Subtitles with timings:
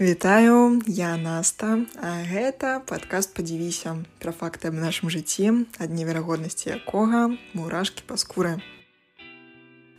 [0.00, 3.92] Вітаю, я Наста, а гэта падкаст падзівіся
[4.24, 8.54] пра факты аб нашым жыцці, ад неверагоднасці якога мурашкі па скуры.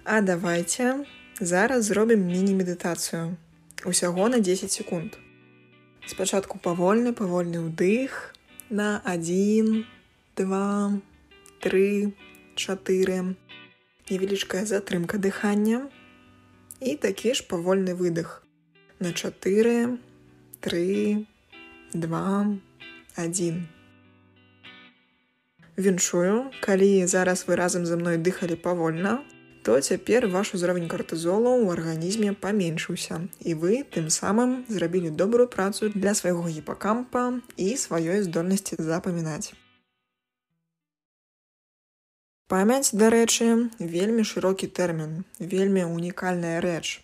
[0.01, 1.05] А давайте
[1.37, 3.37] зараз зробім міні-медытацыю.
[3.85, 5.21] Усяго на 10 секунд.
[6.09, 8.33] Спачатку павольны павольны ўдых
[8.73, 9.85] на 1,
[10.35, 11.01] 2,
[11.61, 12.13] 3,
[12.57, 13.23] 4.
[14.09, 15.85] Невялічкая затрымка дыхання
[16.81, 18.40] і такі ж павольны выдох
[19.01, 19.97] на 4,
[20.59, 21.25] 3,
[21.93, 22.57] 2,
[23.17, 23.67] 1.
[25.77, 29.25] Віншую, калі зараз вы разам за мной дыхалі павольна,
[29.63, 33.25] то цяпер ваш узровень картызолу ў арганізме паменшыўся.
[33.41, 39.57] І вы тым самым зрабілі добрую працу для свайго гіпакампа і сваёй здольнасці запамінаць.
[42.45, 47.01] Памяць, дарэчы, вельмі шырокі тэрмін, вельмі унікальная рэч.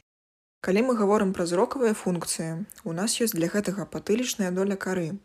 [0.68, 5.16] Калі мы гаворым пра зрокавыя функцыі, у нас ёсць для гэтага патылічная доля кары.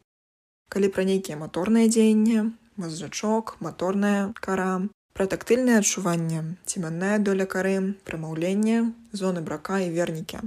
[0.70, 2.44] Калі пра нейкія маторныя дзеянні,
[2.78, 4.86] мазжачок, маторная кара,
[5.18, 7.74] пра тактыльнае адчуванне, цімянная доля кары,
[8.06, 10.44] прамаўленне, зоны брака і вернікі.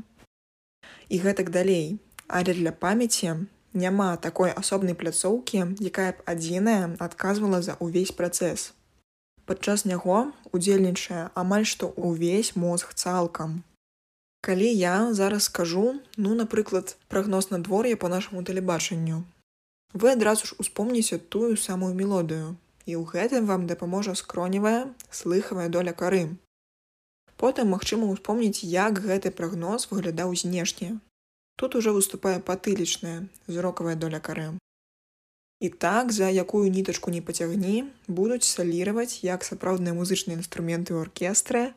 [1.12, 2.00] І гэтак далей.
[2.32, 3.36] Але для памяці
[3.76, 8.72] няма такой асобнай пляцоўкі, якая б адзіная адказвала за ўвесь працэс.
[9.44, 13.60] Падчас яго удзельнічае амаль што ўвесь мозг цалкам,
[14.46, 19.24] Калі я зараз скажу, ну, напрыклад, прагноз надвор'я по нашаму тэлебачанню.
[19.94, 22.54] Вы адразу ж успомніце тую самую мелодыю.
[22.86, 26.38] І ў гэтым вам дапаможа скроневая слыхавая доля кары.
[27.42, 31.02] Потым магчыма ўспомніць, як гэты прагноз выглядаў знешне.
[31.58, 34.54] Тут ужо выступае патылічная зрокавая доля кары.
[35.60, 41.74] І так, за якую нітачку не пацягні, будуць саліраваць як сапраўдныя музычныя інструменты ў аркестры,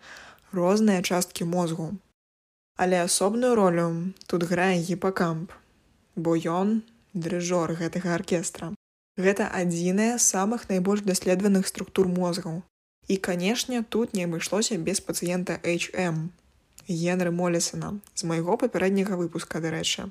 [0.53, 1.97] розныя часткі мозгу.
[2.79, 5.51] Але асобную ролю тут грае гіпакамп,
[6.15, 8.71] бо ён дрыжор гэтага аркестра.
[9.19, 12.63] Гэта адзіная з самых найбольш даследаваных структур мозгаў.
[13.09, 16.31] І, канешне, тут не абышлося без пацыента HM,
[16.87, 20.09] Генры Молісона з майго папярэдняга выпуска, дарэчы.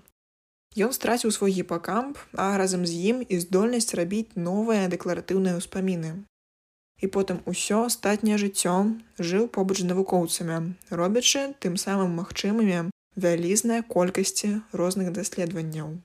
[0.75, 6.28] Ён страціў свой гіпакамп, а разам з ім і здольнасць рабіць новыя дэкларатыўныя ўспаміны
[7.02, 8.75] і потым усё астатняе жыццё
[9.19, 15.97] жыў побач з навукоўцамі, робячы тым самым магчымымі вялізныя колькасці розных даследаванняў.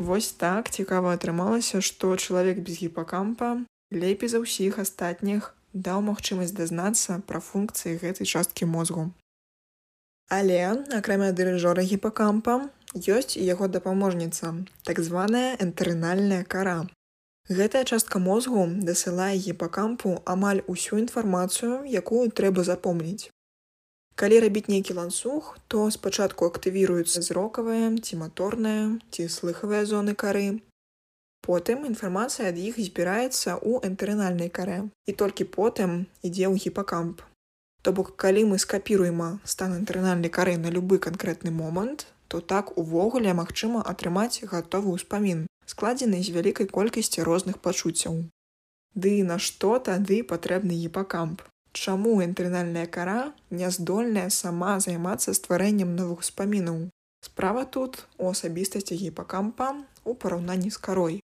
[0.00, 7.20] Вось так цікава атрымалася, што чалавек без гіпакампа лепей за ўсіх астатніх даў магчымасць дазнацца
[7.26, 9.10] пра функцыі гэтай часткі мозгу.
[10.30, 10.62] Але,
[10.94, 14.54] акрамя дырыжора гіпакампа, ёсць яго дапаможніца,
[14.86, 16.86] так званая энтэрынальная кара,
[17.50, 23.26] Гэтая частка мозгу дасылае гіпакампу амаль усю інфармацыю, якую трэба запомніць.
[24.14, 30.62] Калі рабіць нейкі ланцуг, то спачатку актывіруюцца зрокавая ці маторная ці слыхавыя зоны кары.
[31.42, 34.78] Потым інфармацыя ад іх збіраецца ў энтэрынальнай карэ
[35.10, 37.26] і толькі потым ідзе ў гіпакамп.
[37.82, 43.34] То бок калі мы скапіруем стан інтэрнальнай кары на любы канкрэтны момант, то так увогуле
[43.34, 48.20] магчыма атрымаць гатовы ўспамін складзены з вялікай колькасці розных пачуццяў.
[48.94, 51.42] Ды на што тады патрэбны гіпакамп?
[51.72, 56.90] Чаму інтэрнальная кара няздольная сама займацца стварэннем новых успамінаў?
[57.22, 61.20] Справа тут у асабістасці гіпакампа у параўнанні з карой.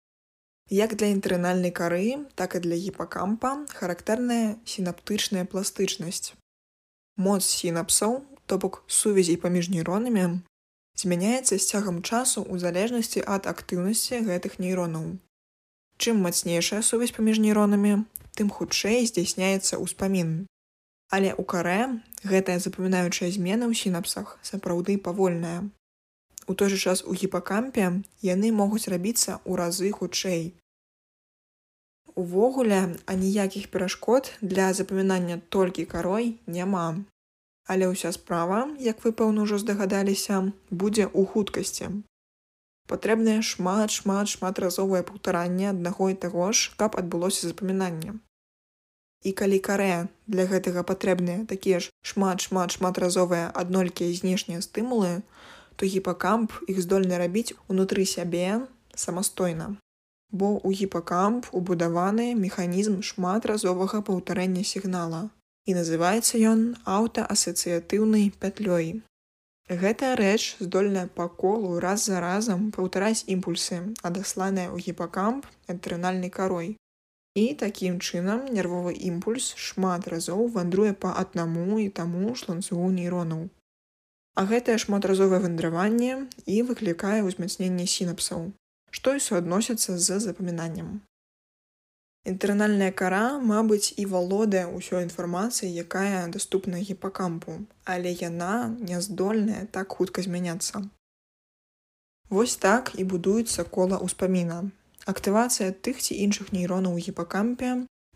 [0.71, 6.33] Як для інтэрнальнай кары, так і для гіпакампа характэрная сінаптычная пластычнасць.
[7.19, 10.41] Моц сінапсаў, то бок сувязей паміж нейронамі
[10.97, 15.19] змяняецца з цягам часу ў залежнасці ад актыўнасці гэтых нейронаў.
[16.01, 18.05] Чым мацнейшая сувязь паміж нейронамі,
[18.37, 20.47] тым хутчэй здзяйсняецца ўспамін.
[21.11, 21.81] Але ў карэ
[22.25, 25.69] гэтая запамінаючая змена ў сінапсах сапраўды павольная.
[26.47, 27.87] У той жа час у гіпакампе
[28.27, 30.55] яны могуць рабіцца ў разы хутчэй.
[32.15, 37.05] Увогуле, аніякіх перашкод для запамінання толькі карой няма.
[37.71, 40.39] Але ўся справа, як вы пэўна ўжо здагадаліся,
[40.71, 41.91] будзе ў хуткасці.
[42.91, 48.19] Патрэбнае шмат шмат шматразовае паўтаранне аднаго і таго ж, каб адбылося запамінанне.
[49.23, 55.23] І калі карэ для гэтага патрэбныя такія ж шмат шмат шматразовыя аднолькія знешнія стымулы,
[55.77, 59.77] то гіпакамп іх здольны рабіць унутры сябе самастойна.
[60.33, 65.29] Бо ў гіпакамп убудаваны механізм шматразовага паўтарэння сігнала,
[65.71, 66.67] і называецца ён
[66.99, 68.91] аўтаасацыятыўнай пятлёй.
[69.71, 76.75] Гэтая рэч здольная па колу раз за разам паўтараць імпульсы, адасланыя ў гіпакамп энтрынальнай карой.
[77.39, 83.47] І такім чынам нервовы імпульс шмат разоў вандруе па аднаму і таму ж ланцугу нейронаў.
[84.35, 88.51] А гэтае шматразовае вандраванне і выклікае ўзмацненне сінапсаў,
[88.91, 90.91] што і суадносіцца з запамінаннем.
[92.29, 99.97] Інтэрнальная кара, мабыць, і валодае ўсёй інфармацыяй, якая даступна гіпакампу, але яна не здольная так
[99.97, 100.85] хутка змяняцца.
[102.29, 104.71] Вось так і будуецца кола ўспаміна.
[105.09, 107.71] Актывацыя тых ці іншых нейронаў у гіпакампе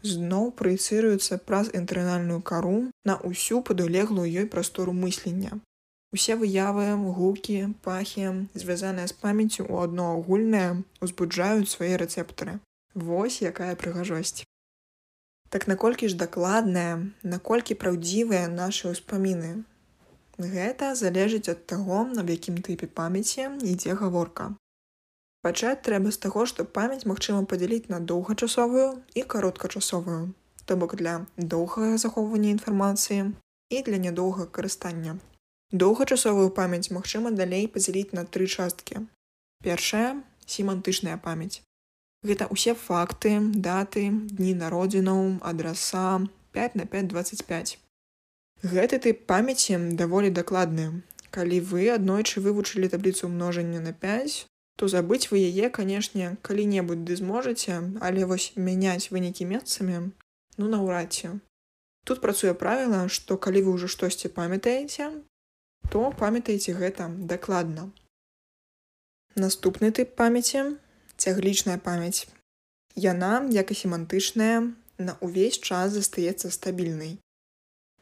[0.04, 2.76] зноў праецыруецца праз інтэрнальную кару
[3.08, 5.58] на ўсю падулеглую ёй прастору мыслення.
[6.14, 12.60] Усе выявы, гукі, пахі, звязаныя з памяццю ў адно агульнае, узбуджаюць свае рэцэптары.
[12.94, 14.46] Вось якая прыгажосць.
[15.50, 19.64] Так наколькі ж дакладная, наколькі праўдзівыя нашы ўспаміны,
[20.38, 24.50] Гэта залежыць ад таго, аб якім тыпе памяці ідзе гаворка.
[25.46, 30.34] Пачаць трэба з таго, што памяць магчыма падзяліць на доўгачасовую і кароткачасовую,
[30.66, 33.30] то бок для доўгага захоўвання інфармацыі
[33.70, 35.18] і для нядоўга карыстання.
[35.70, 39.06] Доўгачасовую памяць магчыма далей падзяліць на тры часткі.
[39.62, 41.62] Першая семантычная памяць.
[42.24, 46.24] Гэта ўсе факты, даты, дні народзінаў, адраса
[46.56, 47.76] 5 на 525.
[48.64, 51.04] Гэты тып памяці даволі дакладны.
[51.28, 57.16] Калі вы аднойчы вывучылі табліцу множання на 5, то забыць вы яе, канешне, калі-небудзь ды
[57.20, 60.00] зможаце, але вось мяняць вынікі месцамі,
[60.56, 61.28] ну наўрад ці.
[62.08, 65.10] Тут працуе правіла, што калі вы ўжо штосьці памятаеце,
[65.92, 67.92] то памятаеце гэта дакладна.
[69.36, 70.64] Наступны тып памяці
[71.24, 72.26] цяглічная памяць.
[72.94, 74.56] Яна, як і семантычная,
[74.98, 77.16] на ўвесь час застаецца стабільнай.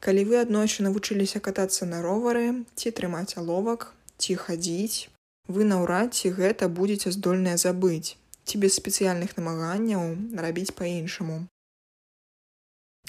[0.02, 5.08] Калі вы аднойчы навучыліся катацца на ровары ці трымаць аловак ці хадзіць,
[5.46, 10.02] вы наўрад ці гэта будзеце здольныя забыць ці без спецыяльных намаганняў
[10.46, 11.38] рабіць па-іншаму.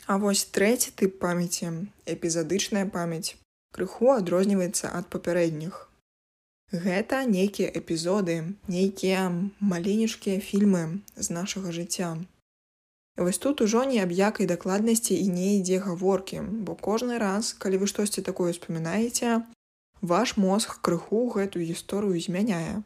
[0.05, 1.71] А вось трэці тып памяці
[2.13, 3.35] эпізадычная памяць
[3.73, 5.89] крыху адрозніваецца ад папярэдніх.
[6.73, 9.29] Гэта нейкія эпізоды, нейкія
[9.61, 12.17] маленечкія фільмы з нашага жыцця.
[13.15, 17.85] Вось тут ужо ні аб якай дакладнасці і не ідзе гаворкі, бо кожны раз, калі
[17.85, 19.45] вы штосьці такое ўспамінаеце,
[20.01, 22.81] ваш мозг крыху гэтую гісторыю змяняе.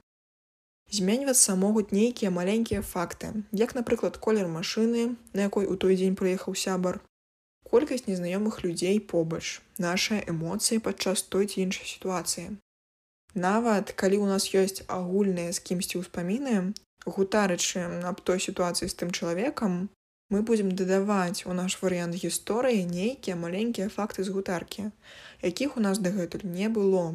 [0.91, 6.59] Зменьвацца могуць нейкія маленькія факты, як, напрыклад, колер машыны, на якой у той дзень прыехаў
[6.59, 6.99] сябар,
[7.63, 12.59] колькасць незнаёмых людзей побач, нашыя эмоцыі падчас той ці іншай сітуацыі.
[13.37, 16.73] Нават калі ў нас ёсць агульныя з кімсьці ўспаміны,
[17.05, 19.87] гутарычы аб той сітуацыі з тым чалавекам,
[20.33, 24.89] мы будзем дадаваць у наш варыянт гісторыі нейкія маленькія факты з гутаркі,
[25.45, 27.05] якіх у нас дагэтуль не было.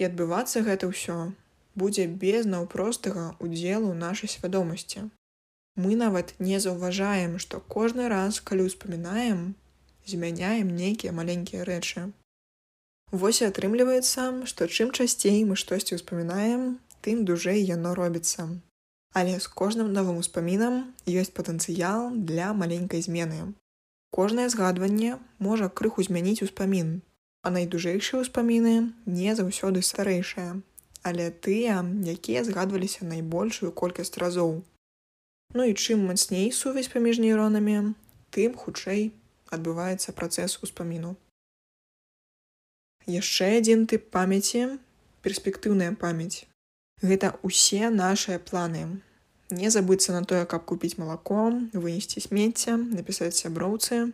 [0.00, 1.18] І адбывацца гэта ўсё
[1.76, 5.06] будзе без наўпростага удзелу нашай свядомасці.
[5.76, 9.52] Мы нават не заўважаем, што кожны раз, калі ўспамінаем,
[10.08, 12.08] змяняем нейкія маленькія рэчы.
[13.12, 18.48] Вось і атрымліваецца, што чым часцей мы штосьці ўспамінаем, тым дужэй яно робіцца.
[19.14, 23.54] Але з кожным новым успамінам ёсць патэнцыял для маленькай змены.
[24.10, 27.02] Кожнае згадванне можа крыху змяніць успамін,
[27.46, 28.74] а найдужэйшыя ўспаміны
[29.06, 30.58] не заўсёды старэйшыя,
[31.06, 34.64] але тыя, якія згадваліся найбольшую колькасць разоў.
[35.54, 37.94] Ну і чым мацней сувязь паміж нейронамі,
[38.34, 39.14] тым хутчэй
[39.54, 41.14] адбываецца працэс успаміну.
[43.06, 44.78] Яшчэ адзін тып памяці
[45.22, 46.46] перспектыўная памяць.
[47.02, 49.02] Гэта ўсе нашыя планы,
[49.50, 54.10] не забыцца на тое, каб купіць малако, вынесці смецця, напісаць сяброўцы.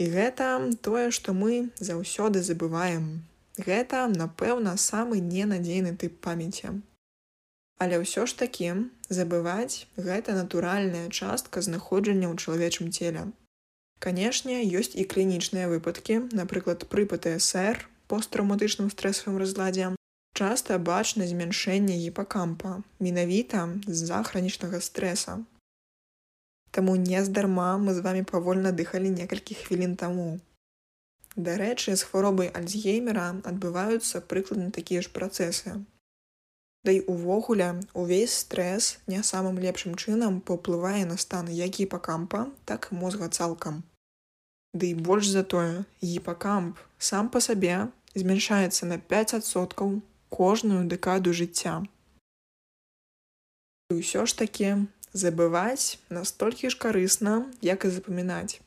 [0.00, 0.48] І гэта
[0.80, 3.28] тое, што мы заўсёды забываем.
[3.60, 6.80] Гэта, напэўна, самы ненадзейны тып памяці.
[7.76, 13.28] Але ўсё ж такі забываць гэта натуральная частка знаходжання ў чалавечым целе.
[14.00, 19.88] Канешне, ёсць і клінічныя выпадкі, напрыклад, пры ПТСР посттраўматычным стрэсавым разладзе,
[20.36, 25.40] часта бачна змяншэнне гіпакампа менавіта з-за хранічнага стрэса.
[26.72, 30.40] Таму нездарма мы з вами павольна дыхалі некалькі хвілін таму.
[31.36, 35.80] Дарэчы, з хваробай альцгеймера адбываюцца прыкладна такія ж працэсы.
[36.84, 43.00] Дай увогуле увесь стрэс не самым лепшым чынам паўплывае на стан як гіпакампа, так і
[43.04, 43.82] мозга цалкам.
[44.74, 51.84] Ды і больш за тое, гіпакамп сам па сабе змяншаецца на 5соткаў кожную дэкаду жыцця.
[53.92, 58.60] І ўсё ж такі забываць настолькі ж карысна, як і запамінаць.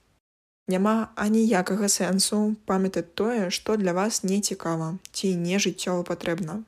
[0.67, 6.63] Няма аніякага сэнсу памятаць тое, што для вас не цікава ці не жыццёва патрэбна.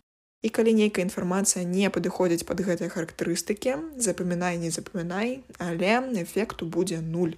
[0.46, 7.01] І калі нейкая інфармацыя не падыходзіць пад гэтыя характарыстыкі, запамінай, не запамінай, але эфекту будзе
[7.01, 7.34] нуль.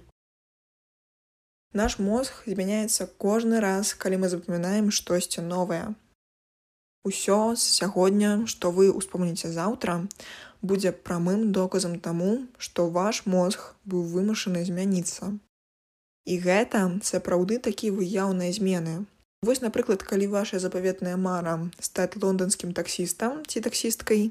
[1.72, 5.94] Наш мозг змяняецца кожны раз, калі мы запамінаем штосьці новае,
[7.02, 9.92] Усё з сягодня, што вы ўспомніце заўтра,
[10.60, 15.32] будзе прамым доказам таму, што ваш мозг быў вымушаны змяніцца.
[16.28, 19.08] І гэта сапраўды такі выяўныя змены.
[19.40, 24.28] Вось, напрыклад, калі ваша запаветная мара стаць лонданскім таксістам ці таксісткай,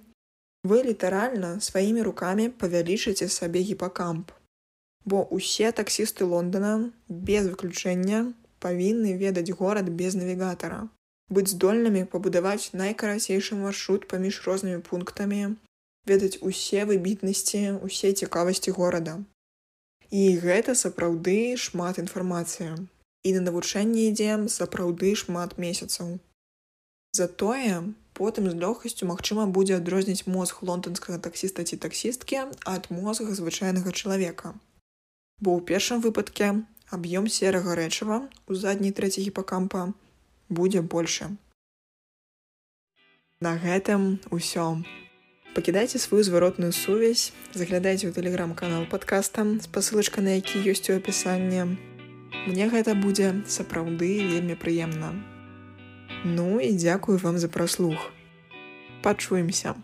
[0.62, 4.30] вы літаральна сваімі рукамі павялічыце сабе гіпакамп.
[5.06, 10.90] Бо ўсе таксісты Лондона без выключэння павінны ведаць горад без навігатара,
[11.30, 15.56] быць здольнымі пабудаваць найкарацейшы маршрут паміж рознымі пунктамі,
[16.06, 19.20] ведаць усе выбітнасці, усе цікавасці горада.
[20.10, 22.90] І гэта сапраўды шмат інфармацыі
[23.24, 26.18] і на навучанне ідзе сапраўды шмат месяцаў.
[27.14, 32.42] Затое потым з лёгкасцю магчыма будзе адрозніць мозг лондонскага таксіста ці таксісткі
[32.74, 34.56] ад мозга звычайнага чалавека.
[35.40, 36.52] Бо ў першым выпадке
[36.92, 39.94] аб'ём серага рэчыва у задняй трэцяй гіпакампа
[40.50, 41.36] будзе больше.
[43.40, 44.84] На гэтым усё.
[45.56, 51.64] Пакідайце сваю зваротную сувязь, заглядайце ў тэлеграм-канал падкаста, спасылачка на які ёсць у апісанні,
[52.48, 55.12] Мне гэта будзе сапраўды вельмі прыемна.
[56.24, 58.12] Ну і дзякую вам за праслух.
[59.04, 59.76] Пачуемся.